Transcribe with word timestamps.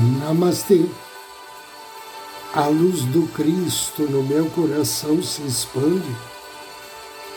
Namastê. 0.00 0.86
A 2.54 2.66
luz 2.66 3.02
do 3.02 3.28
Cristo 3.28 4.02
no 4.04 4.22
meu 4.22 4.46
coração 4.50 5.22
se 5.22 5.42
expande 5.42 6.16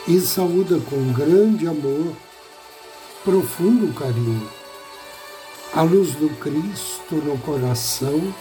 e 0.08 0.18
saúda 0.18 0.80
com 0.80 1.12
grande 1.12 1.68
amor, 1.68 2.16
profundo 3.22 3.92
carinho. 3.94 4.48
A 5.74 5.82
luz 5.82 6.12
do 6.14 6.30
Cristo 6.40 7.16
no 7.16 7.38
coração 7.38 8.34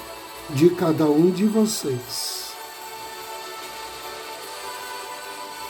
de 0.52 0.70
cada 0.70 1.05
um 1.05 1.30
de 1.30 1.45
vocês. 1.45 2.53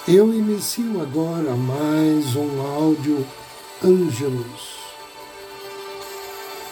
Eu 0.08 0.34
inicio 0.34 1.02
agora 1.02 1.56
mais 1.56 2.36
um 2.36 2.62
áudio 2.62 3.26
Ângelos 3.84 4.73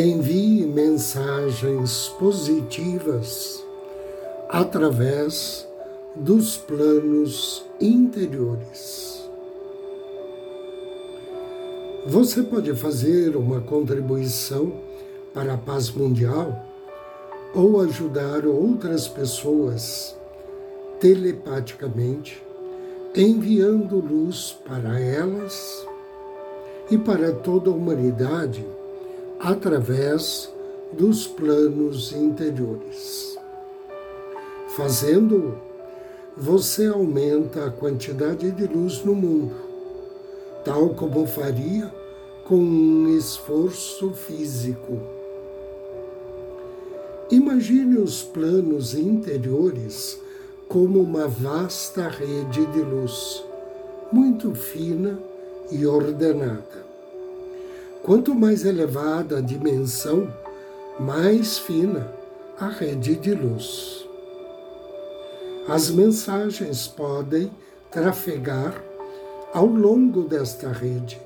Envie 0.00 0.64
mensagens 0.66 2.08
positivas 2.18 3.62
através 4.48 5.68
dos 6.16 6.56
planos 6.56 7.66
interiores. 7.78 9.28
Você 12.06 12.42
pode 12.42 12.74
fazer 12.74 13.36
uma 13.36 13.60
contribuição 13.60 14.72
para 15.34 15.54
a 15.54 15.58
paz 15.58 15.90
mundial 15.90 16.64
ou 17.54 17.80
ajudar 17.82 18.46
outras 18.46 19.06
pessoas 19.06 20.16
telepaticamente, 20.98 22.42
enviando 23.14 23.96
luz 23.96 24.56
para 24.66 24.98
elas 24.98 25.86
e 26.90 26.96
para 26.96 27.32
toda 27.32 27.70
a 27.70 27.74
humanidade 27.74 28.64
através 29.42 30.52
dos 30.92 31.26
planos 31.26 32.12
interiores. 32.12 33.38
Fazendo-o, 34.76 35.54
você 36.36 36.86
aumenta 36.86 37.64
a 37.64 37.70
quantidade 37.70 38.50
de 38.50 38.66
luz 38.66 39.02
no 39.02 39.14
mundo, 39.14 39.54
tal 40.62 40.90
como 40.90 41.26
faria 41.26 41.90
com 42.46 42.56
um 42.56 43.16
esforço 43.16 44.10
físico. 44.10 45.00
Imagine 47.30 47.96
os 47.96 48.22
planos 48.22 48.94
interiores 48.94 50.20
como 50.68 51.00
uma 51.00 51.26
vasta 51.26 52.08
rede 52.08 52.66
de 52.66 52.80
luz, 52.82 53.42
muito 54.12 54.54
fina 54.54 55.18
e 55.70 55.86
ordenada. 55.86 56.89
Quanto 58.10 58.34
mais 58.34 58.64
elevada 58.64 59.38
a 59.38 59.40
dimensão, 59.40 60.34
mais 60.98 61.60
fina 61.60 62.12
a 62.58 62.66
rede 62.66 63.14
de 63.14 63.32
luz. 63.32 64.04
As 65.68 65.92
mensagens 65.92 66.88
podem 66.88 67.52
trafegar 67.88 68.82
ao 69.54 69.66
longo 69.66 70.22
desta 70.22 70.72
rede, 70.72 71.22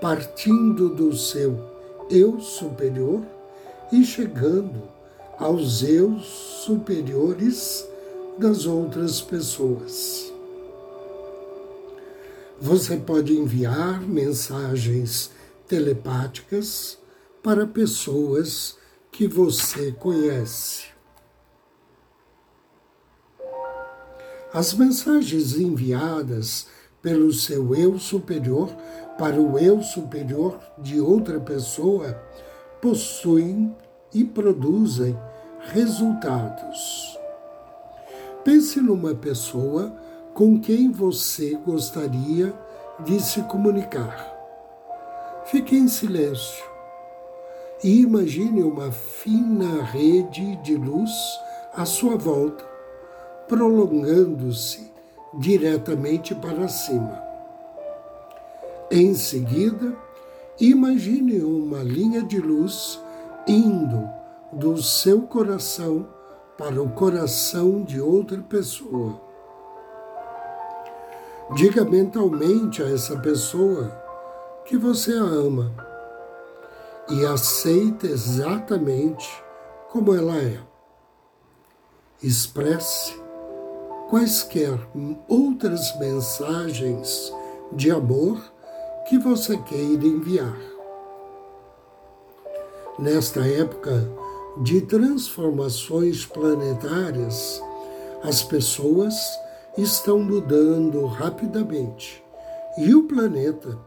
partindo 0.00 0.88
do 0.88 1.16
seu 1.16 1.60
eu 2.10 2.40
superior 2.40 3.22
e 3.92 4.02
chegando 4.02 4.82
aos 5.38 5.84
eus 5.84 6.26
superiores 6.64 7.88
das 8.36 8.66
outras 8.66 9.20
pessoas. 9.20 10.32
Você 12.60 12.96
pode 12.96 13.32
enviar 13.32 14.00
mensagens 14.00 15.35
telepáticas 15.66 16.98
para 17.42 17.66
pessoas 17.66 18.76
que 19.10 19.26
você 19.26 19.92
conhece. 19.92 20.86
As 24.52 24.72
mensagens 24.74 25.56
enviadas 25.56 26.68
pelo 27.02 27.32
seu 27.32 27.74
eu 27.74 27.98
superior 27.98 28.68
para 29.18 29.40
o 29.40 29.58
eu 29.58 29.82
superior 29.82 30.58
de 30.78 31.00
outra 31.00 31.40
pessoa 31.40 32.12
possuem 32.80 33.74
e 34.12 34.24
produzem 34.24 35.18
resultados. 35.72 37.18
Pense 38.44 38.80
numa 38.80 39.14
pessoa 39.14 39.94
com 40.34 40.60
quem 40.60 40.90
você 40.90 41.54
gostaria 41.64 42.54
de 43.04 43.20
se 43.20 43.42
comunicar. 43.42 44.35
Fique 45.46 45.76
em 45.76 45.86
silêncio 45.86 46.64
e 47.84 48.00
imagine 48.00 48.64
uma 48.64 48.90
fina 48.90 49.80
rede 49.84 50.56
de 50.56 50.74
luz 50.74 51.12
à 51.72 51.84
sua 51.84 52.16
volta, 52.16 52.64
prolongando-se 53.46 54.92
diretamente 55.38 56.34
para 56.34 56.66
cima. 56.66 57.22
Em 58.90 59.14
seguida, 59.14 59.96
imagine 60.58 61.40
uma 61.40 61.80
linha 61.80 62.24
de 62.24 62.40
luz 62.40 63.00
indo 63.46 64.10
do 64.52 64.82
seu 64.82 65.22
coração 65.22 66.08
para 66.58 66.82
o 66.82 66.88
coração 66.88 67.84
de 67.84 68.00
outra 68.00 68.38
pessoa. 68.38 69.20
Diga 71.54 71.84
mentalmente 71.84 72.82
a 72.82 72.90
essa 72.90 73.16
pessoa 73.20 74.05
que 74.66 74.76
você 74.76 75.12
a 75.12 75.22
ama 75.22 75.72
e 77.08 77.24
aceita 77.24 78.06
exatamente 78.06 79.30
como 79.90 80.12
ela 80.12 80.36
é. 80.36 80.58
Expresse 82.20 83.14
quaisquer 84.10 84.76
outras 85.28 85.96
mensagens 85.98 87.32
de 87.72 87.92
amor 87.92 88.42
que 89.08 89.18
você 89.18 89.56
queira 89.56 90.04
enviar. 90.04 90.58
Nesta 92.98 93.46
época 93.46 94.10
de 94.62 94.80
transformações 94.80 96.26
planetárias, 96.26 97.62
as 98.24 98.42
pessoas 98.42 99.14
estão 99.78 100.18
mudando 100.18 101.06
rapidamente 101.06 102.24
e 102.78 102.94
o 102.94 103.04
planeta 103.04 103.78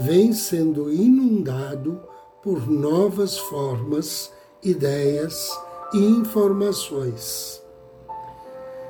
vem 0.00 0.32
sendo 0.32 0.90
inundado 0.90 2.00
por 2.42 2.66
novas 2.70 3.36
formas, 3.36 4.32
ideias 4.62 5.50
e 5.92 5.98
informações. 5.98 7.62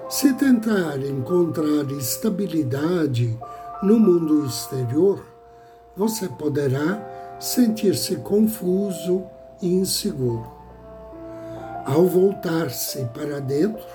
Se 0.09 0.33
tentar 0.35 0.99
encontrar 0.99 1.91
estabilidade 1.93 3.37
no 3.83 3.99
mundo 3.99 4.47
exterior, 4.47 5.25
você 5.97 6.29
poderá 6.29 7.37
sentir-se 7.41 8.17
confuso 8.17 9.25
e 9.61 9.67
inseguro. 9.67 10.47
Ao 11.87 12.07
voltar-se 12.07 13.05
para 13.07 13.41
dentro 13.41 13.87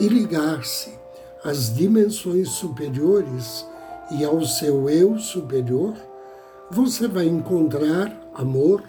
e 0.00 0.08
ligar-se 0.08 0.92
às 1.44 1.72
dimensões 1.72 2.48
superiores 2.48 3.64
e 4.10 4.24
ao 4.24 4.42
seu 4.42 4.90
eu 4.90 5.18
superior, 5.18 5.94
você 6.74 7.06
vai 7.06 7.26
encontrar 7.26 8.10
amor, 8.32 8.82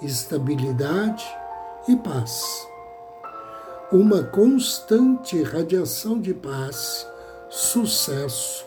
estabilidade 0.00 1.22
e 1.86 1.94
paz. 1.94 2.66
Uma 3.92 4.22
constante 4.22 5.42
radiação 5.42 6.18
de 6.18 6.32
paz, 6.32 7.06
sucesso, 7.50 8.64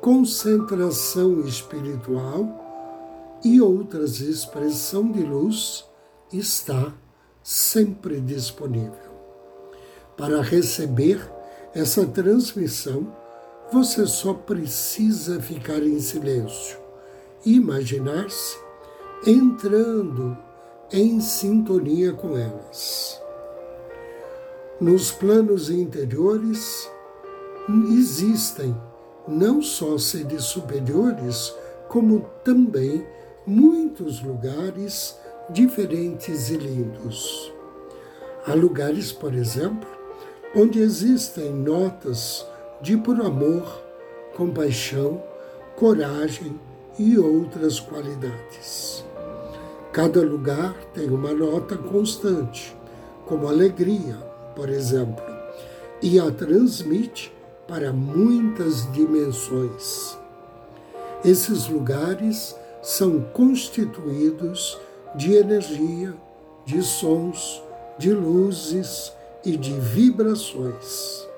concentração 0.00 1.40
espiritual 1.40 3.38
e 3.44 3.60
outras 3.60 4.20
expressão 4.20 5.12
de 5.12 5.22
luz 5.22 5.84
está 6.32 6.94
sempre 7.42 8.22
disponível. 8.22 9.12
Para 10.16 10.40
receber 10.40 11.20
essa 11.74 12.06
transmissão, 12.06 13.14
você 13.70 14.06
só 14.06 14.32
precisa 14.32 15.42
ficar 15.42 15.82
em 15.82 16.00
silêncio 16.00 16.81
imaginar-se 17.44 18.58
entrando 19.26 20.36
em 20.92 21.20
sintonia 21.20 22.12
com 22.12 22.36
elas. 22.36 23.20
Nos 24.80 25.12
planos 25.12 25.70
interiores 25.70 26.90
existem 27.90 28.76
não 29.26 29.62
só 29.62 29.96
seres 29.96 30.44
superiores, 30.44 31.54
como 31.88 32.26
também 32.42 33.06
muitos 33.46 34.20
lugares 34.22 35.16
diferentes 35.50 36.50
e 36.50 36.56
lindos. 36.56 37.52
Há 38.46 38.54
lugares, 38.54 39.12
por 39.12 39.34
exemplo, 39.34 39.88
onde 40.54 40.80
existem 40.80 41.52
notas 41.52 42.44
de 42.80 42.96
por 42.96 43.20
amor, 43.20 43.82
compaixão, 44.34 45.22
coragem 45.76 46.58
e 46.98 47.18
outras 47.18 47.80
qualidades. 47.80 49.04
Cada 49.92 50.22
lugar 50.22 50.74
tem 50.94 51.08
uma 51.10 51.32
nota 51.32 51.76
constante, 51.76 52.76
como 53.26 53.48
alegria, 53.48 54.16
por 54.56 54.68
exemplo, 54.68 55.22
e 56.00 56.18
a 56.18 56.30
transmite 56.30 57.32
para 57.68 57.92
muitas 57.92 58.90
dimensões. 58.92 60.18
Esses 61.24 61.68
lugares 61.68 62.56
são 62.82 63.20
constituídos 63.32 64.78
de 65.14 65.34
energia, 65.34 66.14
de 66.64 66.82
sons, 66.82 67.62
de 67.98 68.12
luzes 68.12 69.12
e 69.44 69.56
de 69.56 69.72
vibrações. 69.72 71.28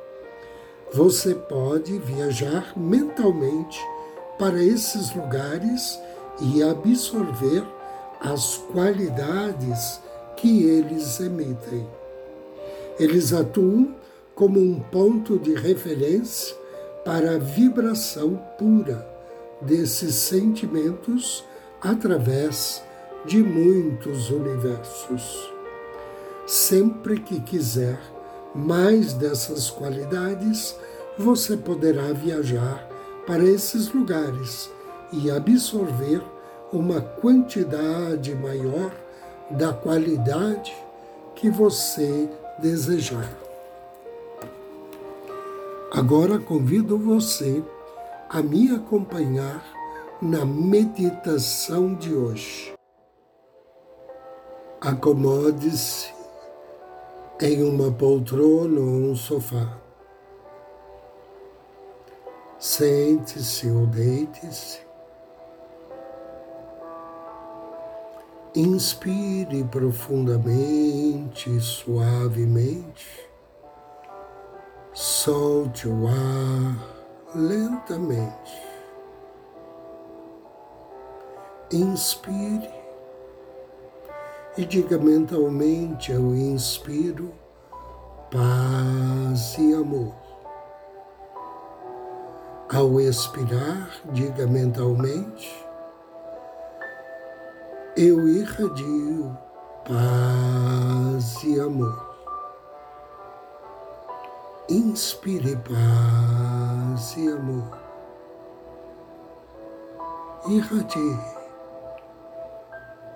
Você 0.93 1.35
pode 1.35 1.99
viajar 1.99 2.73
mentalmente 2.77 3.81
para 4.39 4.63
esses 4.63 5.15
lugares 5.15 5.99
e 6.41 6.63
absorver 6.63 7.65
as 8.21 8.57
qualidades 8.73 10.01
que 10.37 10.65
eles 10.65 11.21
emitem. 11.21 11.87
Eles 12.99 13.33
atuam 13.33 13.95
como 14.35 14.61
um 14.61 14.81
ponto 14.81 15.39
de 15.39 15.55
referência 15.55 16.57
para 17.05 17.37
a 17.37 17.39
vibração 17.39 18.37
pura 18.59 19.07
desses 19.61 20.15
sentimentos 20.15 21.45
através 21.81 22.83
de 23.27 23.43
muitos 23.43 24.31
universos. 24.31 25.53
Sempre 26.47 27.21
que 27.21 27.41
quiser 27.41 27.99
mais 28.55 29.13
dessas 29.15 29.71
qualidades, 29.71 30.77
você 31.19 31.57
poderá 31.57 32.13
viajar 32.13 32.89
para 33.27 33.45
esses 33.45 33.93
lugares 33.93 34.71
e 35.13 35.31
absorver 35.31 36.23
uma 36.73 37.01
quantidade 37.01 38.35
maior 38.35 38.91
da 39.51 39.73
qualidade 39.73 40.75
que 41.35 41.51
você 41.51 42.29
desejar. 42.59 43.31
Agora 45.91 46.39
convido 46.39 46.99
você 46.99 47.63
a 48.29 48.43
me 48.43 48.75
acompanhar 48.75 49.65
na 50.21 50.45
meditação 50.45 51.95
de 51.95 52.13
hoje. 52.13 52.75
Acomode-se 54.81 56.13
em 57.41 57.63
uma 57.63 57.93
poltrona 57.93 58.81
ou 58.81 58.87
um 58.87 59.15
sofá. 59.15 59.84
Sente-se 62.67 63.69
ou 63.69 63.87
deite-se. 63.87 64.81
Inspire 68.55 69.63
profundamente, 69.65 71.61
suavemente. 71.61 73.29
Solte 74.95 75.87
o 75.87 76.09
ar 76.09 77.35
lentamente. 77.35 78.63
Inspire 81.71 82.73
e 84.57 84.65
diga 84.65 84.97
mentalmente 84.97 86.15
ao 86.15 86.35
inspiro 86.35 87.31
paz 88.31 89.59
e 89.59 89.75
amor. 89.75 90.24
Ao 92.75 92.99
expirar, 92.99 93.89
diga 94.07 94.49
mentalmente 94.49 95.65
eu 97.97 98.27
irradio 98.27 99.39
paz 99.85 101.45
e 101.45 101.61
amor. 101.61 102.17
Inspire 104.69 105.55
paz 105.55 107.17
e 107.17 107.29
amor. 107.29 107.79
Irradie 110.49 111.19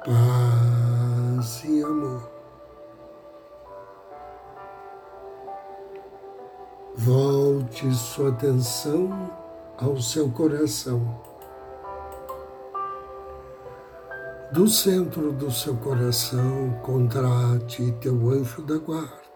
paz 0.04 1.64
e 1.64 1.82
amor. 1.82 2.30
Volte 6.94 7.92
sua 7.92 8.28
atenção 8.28 9.47
ao 9.80 10.00
seu 10.00 10.28
coração. 10.30 11.22
Do 14.52 14.66
centro 14.66 15.30
do 15.32 15.52
seu 15.52 15.76
coração, 15.76 16.80
contrate 16.82 17.92
teu 18.00 18.30
anjo 18.30 18.62
da 18.62 18.78
guarda. 18.78 19.28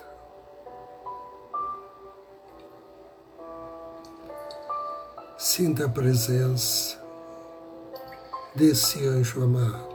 Sinta 5.38 5.86
a 5.86 5.88
presença 5.88 7.00
desse 8.54 9.06
anjo 9.06 9.44
amado. 9.44 9.92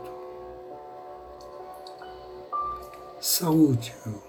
Saúde-o. 3.19 4.21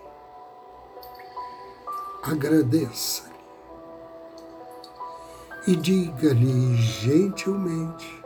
Agradeça 2.23 3.38
e 5.69 5.77
diga-lhe 5.77 6.77
gentilmente 6.77 8.25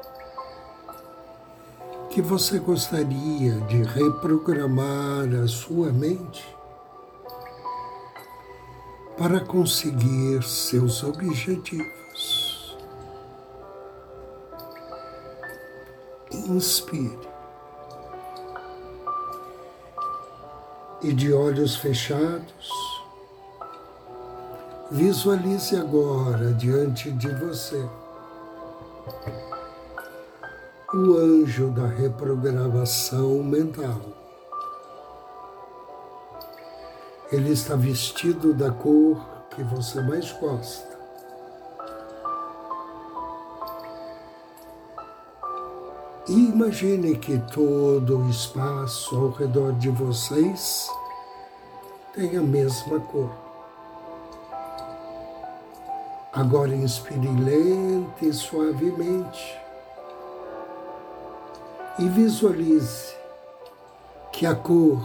que 2.08 2.22
você 2.22 2.60
gostaria 2.60 3.54
de 3.62 3.82
reprogramar 3.82 5.28
a 5.42 5.48
sua 5.48 5.90
mente 5.90 6.46
para 9.18 9.40
conseguir 9.40 10.40
seus 10.44 11.02
objetivos. 11.02 12.78
inspire. 16.48 17.18
E 21.02 21.12
de 21.12 21.32
olhos 21.32 21.74
fechados, 21.74 22.91
visualize 24.92 25.74
agora 25.74 26.52
diante 26.52 27.10
de 27.12 27.28
você 27.28 27.82
o 30.92 31.16
anjo 31.16 31.70
da 31.70 31.86
reprogramação 31.86 33.42
mental. 33.42 34.02
Ele 37.32 37.52
está 37.52 37.74
vestido 37.74 38.52
da 38.52 38.70
cor 38.70 39.18
que 39.56 39.62
você 39.62 40.02
mais 40.02 40.30
gosta. 40.32 40.92
E 46.28 46.50
imagine 46.50 47.16
que 47.16 47.38
todo 47.50 48.18
o 48.18 48.28
espaço 48.28 49.16
ao 49.16 49.30
redor 49.30 49.72
de 49.72 49.88
vocês 49.88 50.86
tem 52.14 52.36
a 52.36 52.42
mesma 52.42 53.00
cor. 53.00 53.51
Agora 56.32 56.74
inspire 56.74 57.28
lenta 57.28 58.24
e 58.24 58.32
suavemente 58.32 59.60
e 61.98 62.08
visualize 62.08 63.14
que 64.32 64.46
a 64.46 64.54
cor 64.54 64.98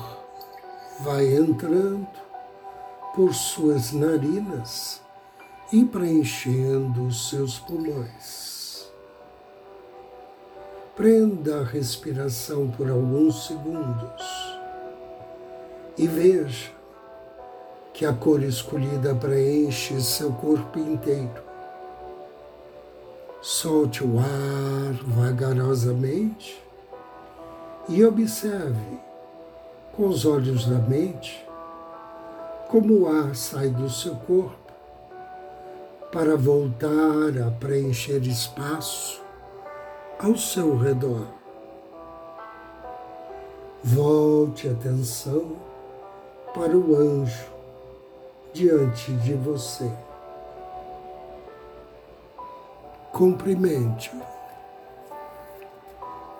vai 1.01 1.27
entrando 1.35 2.07
por 3.13 3.33
suas 3.33 3.91
narinas 3.91 5.01
e 5.73 5.83
preenchendo 5.83 7.07
os 7.07 7.29
seus 7.29 7.59
pulmões. 7.59 8.89
Prenda 10.95 11.59
a 11.59 11.63
respiração 11.65 12.71
por 12.71 12.89
alguns 12.89 13.47
segundos 13.47 14.23
e 15.97 16.07
veja 16.07 16.76
que 17.97 18.05
a 18.05 18.13
cor 18.13 18.43
escolhida 18.43 19.15
preenche 19.15 19.99
seu 19.99 20.31
corpo 20.31 20.77
inteiro. 20.77 21.41
Solte 23.41 24.03
o 24.03 24.19
ar 24.19 24.93
vagarosamente 25.03 26.63
e 27.89 28.05
observe 28.05 28.99
com 29.95 30.09
os 30.09 30.27
olhos 30.27 30.67
da 30.67 30.77
mente, 30.77 31.43
como 32.67 32.99
o 32.99 33.07
ar 33.07 33.35
sai 33.35 33.69
do 33.69 33.89
seu 33.89 34.13
corpo 34.13 34.71
para 36.11 36.37
voltar 36.37 37.47
a 37.47 37.49
preencher 37.49 38.21
espaço 38.27 39.19
ao 40.19 40.37
seu 40.37 40.77
redor. 40.77 41.25
Volte 43.83 44.67
a 44.67 44.71
atenção 44.73 45.53
para 46.53 46.77
o 46.77 46.95
anjo 46.95 47.56
diante 48.57 49.11
de 49.13 49.35
você. 49.35 49.87
Cumprimente-o. 53.11 54.19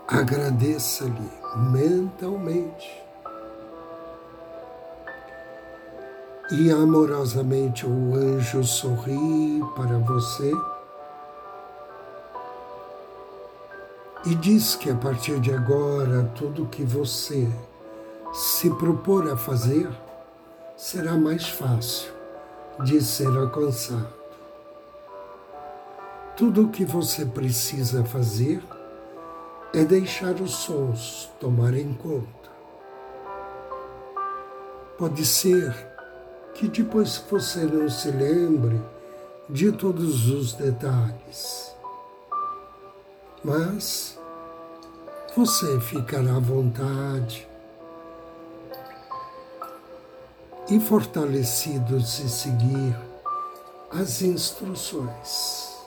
Agradeça-lhe 0.08 1.32
mentalmente 1.72 3.04
e 6.52 6.72
amorosamente 6.72 7.86
o 7.86 8.16
anjo 8.16 8.64
sorri 8.64 9.62
para 9.76 9.98
você 10.00 10.52
e 14.26 14.34
diz 14.36 14.76
que 14.76 14.90
a 14.90 14.96
partir 14.96 15.40
de 15.42 15.54
agora 15.54 16.32
tudo 16.36 16.66
que 16.68 16.84
você 16.84 17.48
se 18.34 18.70
propor 18.72 19.30
a 19.30 19.36
fazer 19.36 19.90
será 20.78 21.14
mais 21.14 21.50
fácil 21.50 22.12
de 22.84 23.02
ser 23.02 23.36
alcançado. 23.36 24.14
Tudo 26.36 26.66
o 26.66 26.70
que 26.70 26.86
você 26.86 27.26
precisa 27.26 28.06
fazer 28.06 28.64
é 29.74 29.84
deixar 29.84 30.36
os 30.36 30.52
sons 30.52 31.32
tomarem 31.40 31.96
conta. 31.96 32.28
Pode 35.00 35.26
ser 35.26 35.76
que 36.54 36.68
depois 36.68 37.24
você 37.30 37.62
não 37.66 37.90
se 37.90 38.12
lembre 38.12 38.80
de 39.50 39.72
todos 39.72 40.30
os 40.30 40.54
detalhes, 40.54 41.76
mas 43.44 44.20
você 45.36 45.80
ficará 45.82 46.36
à 46.36 46.40
vontade 46.40 47.47
e 50.70 50.80
fortalecido 50.80 51.98
de 51.98 52.30
seguir 52.30 52.96
as 53.92 54.22
instruções. 54.22 55.78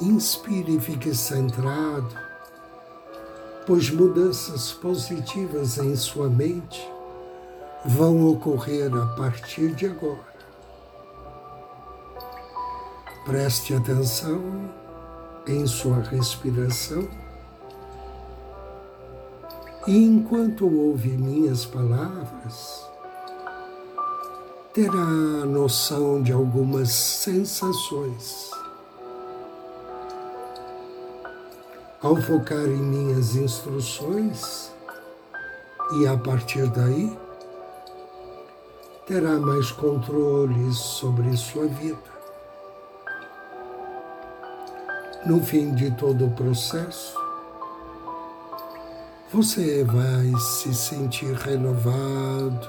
Inspire 0.00 0.76
e 0.76 0.80
fique 0.80 1.14
centrado, 1.14 2.16
pois 3.66 3.90
mudanças 3.90 4.72
positivas 4.72 5.78
em 5.78 5.94
sua 5.96 6.28
mente 6.28 6.88
vão 7.84 8.28
ocorrer 8.28 8.94
a 8.94 9.06
partir 9.16 9.74
de 9.74 9.86
agora. 9.86 10.30
Preste 13.24 13.74
atenção 13.74 14.70
em 15.46 15.66
sua 15.66 16.00
respiração 16.00 17.08
e 19.86 19.96
enquanto 19.96 20.66
ouve 20.66 21.08
minhas 21.08 21.64
palavras, 21.64 22.84
terá 24.74 25.04
noção 25.46 26.22
de 26.22 26.32
algumas 26.32 26.90
sensações. 26.90 28.50
Ao 32.02 32.16
focar 32.16 32.66
em 32.66 32.82
minhas 32.82 33.36
instruções, 33.36 34.70
e 35.98 36.06
a 36.06 36.16
partir 36.16 36.66
daí, 36.68 37.18
terá 39.06 39.38
mais 39.38 39.72
controle 39.72 40.72
sobre 40.72 41.36
sua 41.36 41.66
vida. 41.66 41.98
No 45.26 45.42
fim 45.42 45.74
de 45.74 45.90
todo 45.96 46.26
o 46.26 46.30
processo, 46.30 47.19
você 49.32 49.84
vai 49.84 50.32
se 50.40 50.74
sentir 50.74 51.32
renovado, 51.34 52.68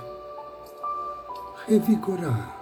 revigorado. 1.68 2.62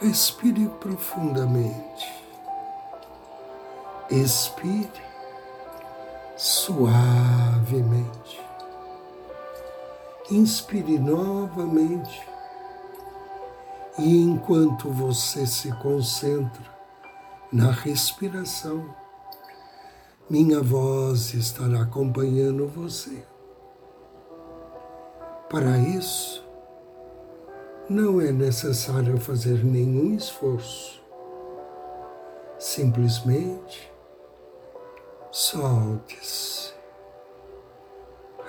Respire 0.00 0.68
profundamente. 0.80 2.12
Expire 4.10 4.90
suavemente. 6.36 8.40
Inspire 10.30 10.98
novamente. 10.98 12.22
E 13.98 14.22
enquanto 14.22 14.90
você 14.90 15.46
se 15.46 15.70
concentra 15.76 16.64
na 17.52 17.70
respiração, 17.70 18.94
minha 20.30 20.60
voz 20.60 21.32
estará 21.32 21.82
acompanhando 21.82 22.68
você. 22.68 23.24
Para 25.48 25.78
isso, 25.78 26.46
não 27.88 28.20
é 28.20 28.30
necessário 28.30 29.18
fazer 29.18 29.64
nenhum 29.64 30.14
esforço. 30.14 31.02
Simplesmente 32.58 33.90
solte-se, 35.30 36.74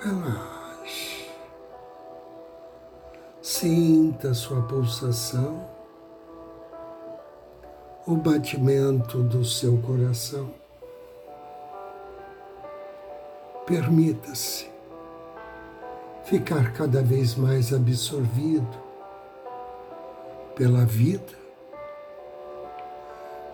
relaxe, 0.02 1.30
sinta 3.40 4.34
sua 4.34 4.60
pulsação, 4.62 5.66
o 8.06 8.16
batimento 8.16 9.22
do 9.22 9.42
seu 9.42 9.78
coração. 9.78 10.60
Permita-se 13.70 14.68
ficar 16.24 16.72
cada 16.72 17.00
vez 17.04 17.36
mais 17.36 17.72
absorvido 17.72 18.66
pela 20.56 20.84
vida, 20.84 21.32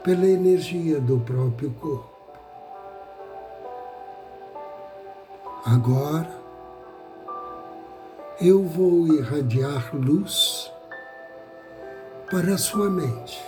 pela 0.03 0.27
energia 0.27 0.99
do 1.03 1.21
próprio 1.21 1.71
corpo. 1.73 2.17
Agora 5.67 6.41
eu 8.41 8.65
vou 8.65 9.07
irradiar 9.09 9.95
luz 9.95 10.73
para 12.31 12.55
a 12.55 12.59
sua 12.59 12.89
mente. 12.89 13.39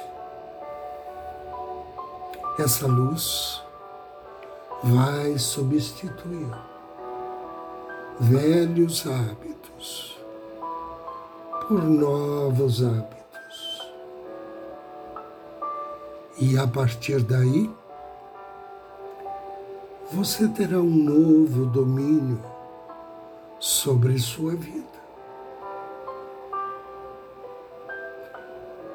Essa 2.58 2.86
luz 2.86 3.66
vai 4.82 5.36
substituir 5.38 6.48
velhos 8.20 9.06
hábitos 9.06 10.18
por 11.66 11.82
novos 11.82 12.82
hábitos. 12.82 13.92
E 16.40 16.56
a 16.56 16.66
partir 16.66 17.20
daí, 17.22 17.68
você 20.12 20.48
terá 20.48 20.78
um 20.78 20.84
novo 20.84 21.66
domínio 21.66 22.40
sobre 23.58 24.18
sua 24.18 24.54
vida. 24.54 24.86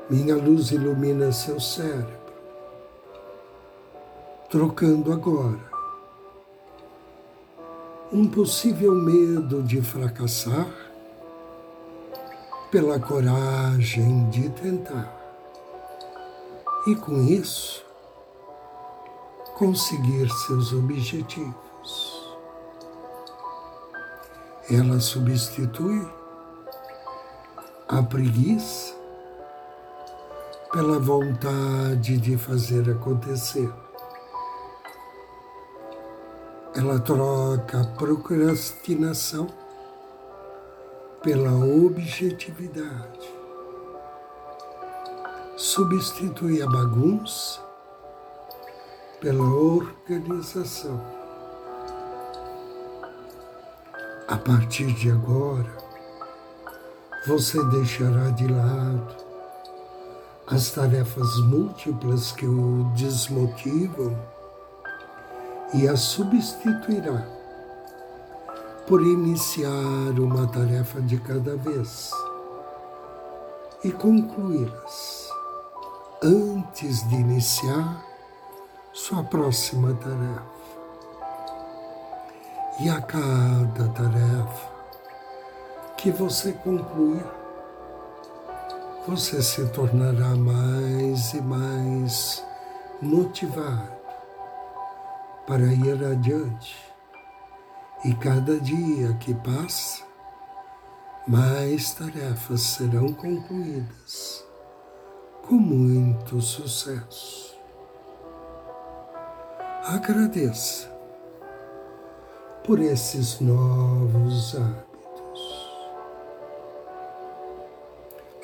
Minha 0.09 0.35
luz 0.35 0.71
ilumina 0.71 1.31
seu 1.31 1.59
cérebro, 1.59 2.23
trocando 4.49 5.11
agora 5.11 5.72
um 8.13 8.27
possível 8.27 8.93
medo 8.93 9.63
de 9.63 9.82
fracassar 9.82 10.67
pela 12.70 13.00
coragem 13.00 14.29
de 14.29 14.50
tentar. 14.51 15.12
E 16.86 16.96
com 16.96 17.24
isso, 17.24 17.84
conseguir 19.58 20.29
seus 20.46 20.72
objetivos. 20.74 22.36
Ela 24.70 25.00
substitui 25.00 26.08
a 27.88 28.03
preguiça 28.03 28.93
pela 30.72 31.00
vontade 31.00 32.17
de 32.20 32.38
fazer 32.38 32.91
acontecer. 32.91 33.82
Ela 36.83 36.99
troca 36.99 37.79
a 37.79 37.85
procrastinação 37.97 39.47
pela 41.23 41.53
objetividade. 41.53 43.33
Substitui 45.55 46.61
a 46.61 46.67
bagunça 46.67 47.61
pela 49.21 49.45
organização. 49.45 51.01
A 54.27 54.35
partir 54.35 54.91
de 54.91 55.09
agora, 55.09 55.71
você 57.25 57.63
deixará 57.67 58.29
de 58.31 58.45
lado 58.45 59.15
as 60.47 60.71
tarefas 60.71 61.39
múltiplas 61.45 62.33
que 62.33 62.45
o 62.45 62.91
desmotivam 62.93 64.32
e 65.73 65.87
as 65.87 65.99
substituirá 66.01 67.25
por 68.87 69.01
iniciar 69.01 70.19
uma 70.19 70.45
tarefa 70.47 71.01
de 71.01 71.17
cada 71.17 71.55
vez 71.55 72.11
e 73.83 73.91
concluí-las 73.91 75.29
antes 76.21 77.07
de 77.09 77.15
iniciar 77.15 78.05
sua 78.93 79.23
próxima 79.23 79.93
tarefa. 79.95 80.53
E 82.79 82.89
a 82.89 83.01
cada 83.01 83.89
tarefa 83.89 84.71
que 85.97 86.11
você 86.11 86.53
concluir, 86.53 87.25
você 89.07 89.41
se 89.41 89.65
tornará 89.69 90.35
mais 90.35 91.33
e 91.33 91.41
mais 91.41 92.43
motivado 93.01 94.02
para 95.45 95.63
ir 95.63 96.03
adiante 96.05 96.75
e 98.05 98.13
cada 98.15 98.59
dia 98.59 99.13
que 99.19 99.33
passa, 99.33 100.03
mais 101.27 101.93
tarefas 101.93 102.62
serão 102.62 103.13
concluídas 103.13 104.45
com 105.41 105.55
muito 105.55 106.41
sucesso. 106.41 107.57
Agradeça 109.83 110.89
por 112.65 112.79
esses 112.79 113.41
novos 113.41 114.55
hábitos. 114.55 114.93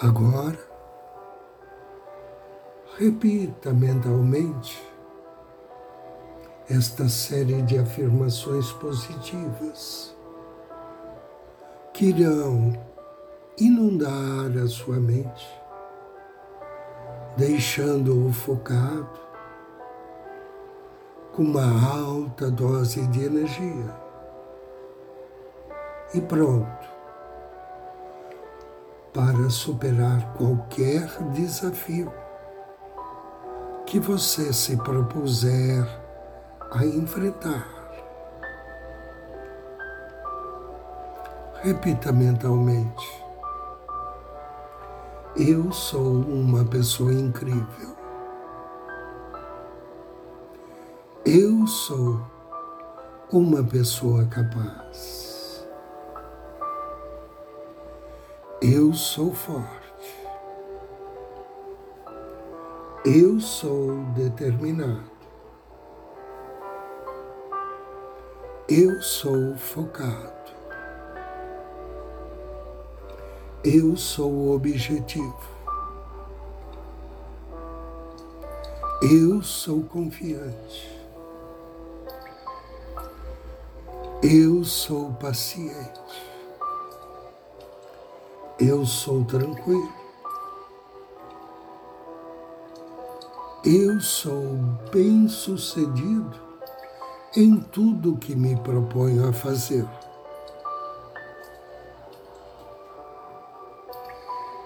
Agora, 0.01 0.59
repita 2.97 3.71
mentalmente 3.71 4.88
esta 6.69 7.09
série 7.09 7.63
de 7.63 7.79
afirmações 7.79 8.71
positivas 8.73 10.15
que 11.91 12.05
irão 12.09 12.73
inundar 13.57 14.55
a 14.63 14.67
sua 14.67 14.99
mente, 14.99 15.47
deixando-o 17.35 18.31
focado 18.31 19.19
com 21.33 21.41
uma 21.41 21.91
alta 21.91 22.51
dose 22.51 23.05
de 23.07 23.25
energia. 23.25 24.09
E 26.13 26.21
pronto 26.21 26.87
para 29.11 29.49
superar 29.49 30.33
qualquer 30.33 31.07
desafio 31.33 32.13
que 33.85 33.99
você 33.99 34.53
se 34.53 34.77
propuser 34.77 35.98
a 36.71 36.85
enfrentar. 36.85 37.67
Repita 41.61 42.11
mentalmente. 42.11 43.23
Eu 45.35 45.71
sou 45.71 46.21
uma 46.21 46.63
pessoa 46.65 47.11
incrível. 47.13 47.95
Eu 51.25 51.67
sou 51.67 52.21
uma 53.31 53.63
pessoa 53.63 54.25
capaz. 54.25 55.67
Eu 58.61 58.93
sou 58.93 59.33
forte. 59.33 60.29
Eu 63.05 63.39
sou 63.39 64.03
determinado. 64.15 65.18
Eu 68.71 69.01
sou 69.01 69.55
focado. 69.55 70.51
Eu 73.63 73.97
sou 73.97 74.53
objetivo. 74.53 75.41
Eu 79.01 79.41
sou 79.41 79.81
confiante. 79.85 81.01
Eu 84.21 84.63
sou 84.63 85.13
paciente. 85.13 86.21
Eu 88.59 88.85
sou 88.85 89.25
tranquilo. 89.25 89.91
Eu 93.65 93.99
sou 93.99 94.43
bem-sucedido 94.93 96.48
em 97.35 97.59
tudo 97.59 98.17
que 98.17 98.35
me 98.35 98.55
proponho 98.55 99.29
a 99.29 99.33
fazer. 99.33 99.87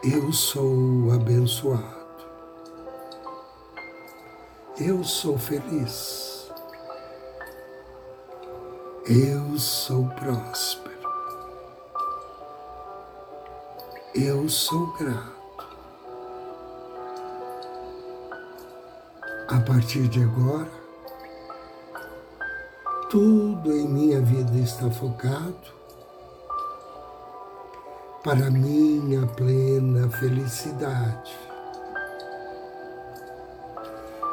Eu 0.03 0.31
sou 0.31 1.11
abençoado. 1.13 2.03
Eu 4.79 5.03
sou 5.03 5.37
feliz. 5.37 6.49
Eu 9.05 9.57
sou 9.59 10.07
próspero. 10.09 10.93
Eu 14.15 14.47
sou 14.47 14.87
grato. 14.93 15.33
A 19.49 19.59
partir 19.59 20.07
de 20.07 20.23
agora, 20.23 20.82
tudo 23.13 23.71
em 23.71 23.87
minha 23.87 24.19
vida 24.21 24.57
está 24.57 24.89
focado 24.89 25.55
para 28.23 28.49
minha 28.49 29.27
plena 29.27 30.09
felicidade, 30.09 31.37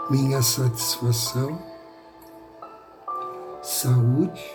minha 0.09 0.41
satisfação, 0.41 1.61
saúde, 3.63 4.51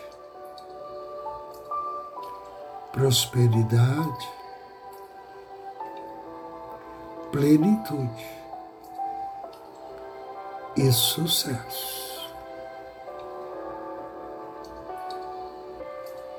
prosperidade, 2.94 4.28
plenitude 7.32 8.26
e 10.76 10.92
sucesso. 10.92 12.15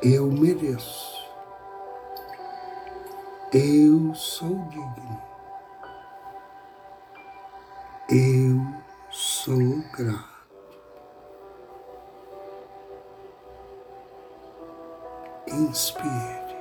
Eu 0.09 0.31
mereço. 0.31 1.27
Eu 3.53 4.15
sou 4.15 4.55
digno. 4.69 5.23
Eu 8.09 8.61
sou 9.11 9.83
grato. 9.97 10.47
Inspire. 15.49 16.57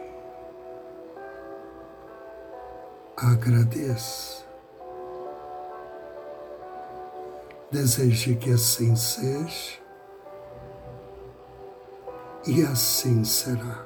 Agradeça. 3.15 4.43
Deseje 7.71 8.35
que 8.37 8.49
assim 8.49 8.95
seja 8.95 9.84
e 12.47 12.63
assim 12.63 13.23
será. 13.23 13.85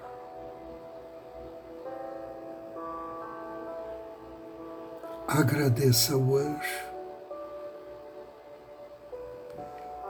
Agradeça 5.27 6.15
ao 6.15 6.35
anjo 6.35 6.89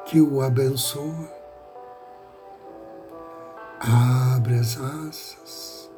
que 0.06 0.20
o 0.20 0.42
abençoa, 0.42 1.30
abre 3.80 4.56
as 4.58 4.80
asas 4.80 5.92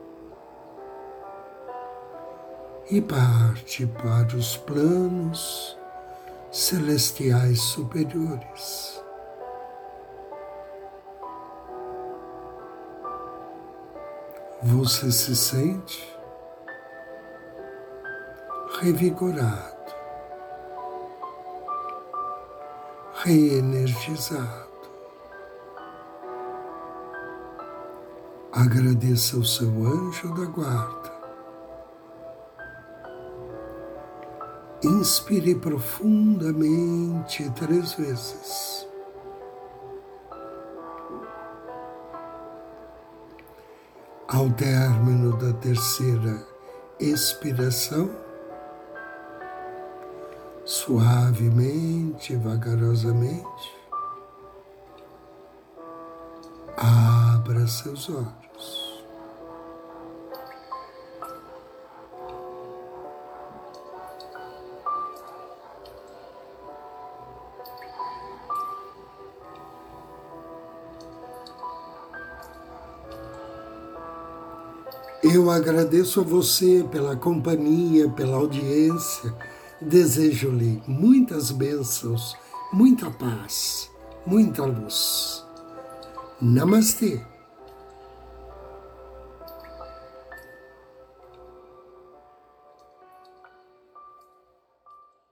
e 2.90 3.00
parte 3.00 3.88
para 3.88 4.36
os 4.36 4.58
planos 4.58 5.78
celestiais 6.52 7.62
superiores. 7.62 9.01
Você 14.64 15.12
se 15.12 15.36
sente 15.36 16.18
revigorado, 18.80 19.94
reenergizado, 23.24 24.72
Agradeça 28.54 29.38
ao 29.38 29.46
seu 29.46 29.70
anjo 29.70 30.34
da 30.36 30.46
guarda. 30.46 31.12
Inspire 34.84 35.56
profundamente 35.56 37.50
três 37.52 37.94
vezes. 37.94 38.86
Ao 44.34 44.50
término 44.52 45.36
da 45.36 45.52
terceira 45.60 46.42
expiração, 46.98 48.10
suavemente, 50.64 52.38
vagarosamente, 52.38 53.76
abra 56.78 57.68
seus 57.68 58.10
olhos. 58.10 58.81
Eu 75.34 75.50
agradeço 75.50 76.20
a 76.20 76.24
você 76.24 76.86
pela 76.92 77.16
companhia, 77.16 78.10
pela 78.10 78.36
audiência. 78.36 79.34
Desejo-lhe 79.82 80.84
muitas 80.86 81.52
bênçãos, 81.52 82.36
muita 82.74 83.10
paz, 83.10 83.90
muita 84.26 84.66
luz. 84.66 85.42
Namastê. 86.42 87.22